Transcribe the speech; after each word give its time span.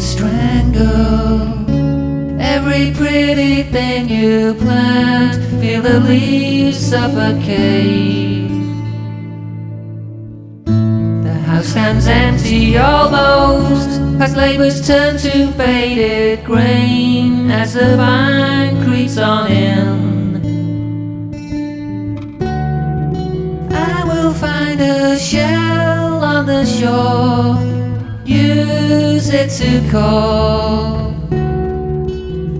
strangle 0.00 1.66
every 2.40 2.92
pretty 2.94 3.62
thing 3.64 4.08
you 4.08 4.54
plant. 4.54 5.42
Feel 5.60 5.82
the 5.82 6.00
leaves 6.00 6.78
suffocate. 6.78 8.50
The 10.66 11.34
house 11.46 11.66
stands 11.66 12.06
empty 12.06 12.78
almost 12.78 14.00
as 14.20 14.34
labors 14.36 14.86
turn 14.86 15.18
to 15.18 15.52
faded 15.52 16.44
grain 16.44 17.50
as 17.50 17.74
the 17.74 17.96
vine 17.96 18.82
creeps 18.84 19.18
on 19.18 19.50
in. 19.50 20.06
I 23.72 24.04
will 24.04 24.32
find 24.32 24.80
a 24.80 25.18
shell 25.18 26.24
on 26.24 26.46
the 26.46 26.64
shore, 26.64 27.56
use 28.26 29.28
it 29.30 29.50
to 29.50 29.88
call. 29.90 31.12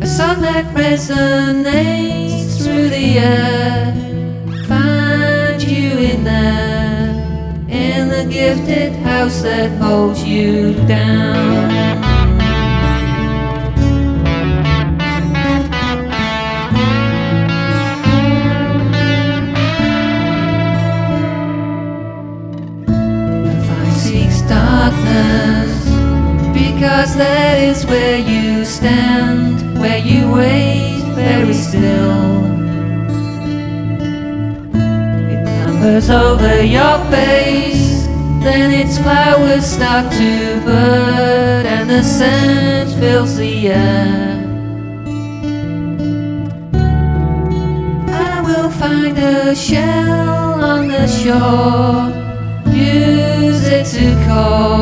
A 0.00 0.06
song 0.06 0.42
that 0.42 0.66
resonates 0.74 2.62
through 2.62 2.90
the 2.90 3.18
air. 3.18 3.92
Find 4.68 5.62
you 5.62 5.98
in 5.98 6.24
there, 6.24 7.08
in 7.68 8.08
the 8.08 8.26
gifted 8.30 8.92
house 8.96 9.42
that 9.42 9.70
holds 9.80 10.22
you 10.22 10.74
down. 10.86 11.53
Because 26.84 27.16
that 27.16 27.56
is 27.62 27.86
where 27.86 28.18
you 28.18 28.62
stand, 28.62 29.80
where 29.80 29.96
you 29.96 30.30
wait 30.30 31.00
very 31.14 31.54
still. 31.54 32.44
It 35.32 35.42
numbers 35.64 36.10
over 36.10 36.62
your 36.62 36.98
face, 37.08 38.04
then 38.44 38.70
its 38.70 38.98
flowers 38.98 39.64
start 39.64 40.12
to 40.12 40.60
bud, 40.66 41.64
and 41.64 41.88
the 41.88 42.02
scent 42.02 42.90
fills 43.00 43.38
the 43.38 43.68
air. 43.68 44.44
I 48.12 48.42
will 48.42 48.70
find 48.70 49.16
a 49.16 49.54
shell 49.54 50.62
on 50.62 50.88
the 50.88 51.06
shore, 51.06 52.12
use 52.74 53.68
it 53.68 53.86
to 53.96 54.26
call. 54.26 54.73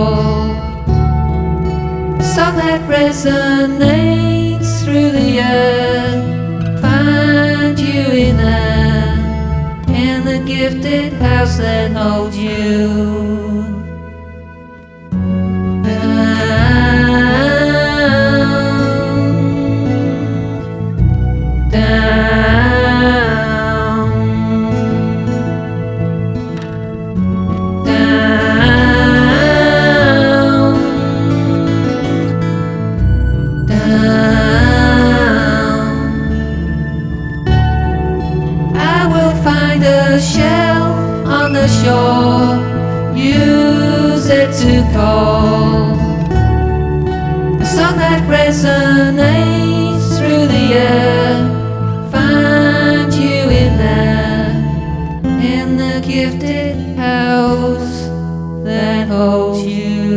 Song 2.34 2.56
that 2.56 2.80
resonates 2.88 4.82
through 4.82 5.10
the 5.10 5.38
air. 5.38 6.78
Find 6.80 7.78
you 7.78 8.04
in 8.10 8.38
there, 8.38 9.84
in 9.88 10.24
the 10.24 10.42
gifted 10.46 11.12
house 11.12 11.58
that 11.58 11.90
holds 11.92 12.34
you. 12.34 13.21
Shore, 41.80 42.56
use 43.14 44.26
it 44.26 44.50
to 44.62 44.72
call. 44.92 45.94
A 47.60 47.66
song 47.76 47.96
that 48.04 48.22
resonates 48.28 50.06
through 50.18 50.46
the 50.56 50.66
air. 50.74 51.34
Find 52.10 53.12
you 53.14 53.40
in 53.62 53.72
there, 53.86 54.50
in 55.54 55.76
the 55.76 56.00
gifted 56.06 56.76
house 56.96 57.96
that 58.64 59.08
holds 59.08 59.64
you. 59.64 60.12